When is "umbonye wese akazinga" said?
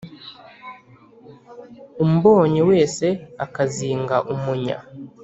2.05-4.17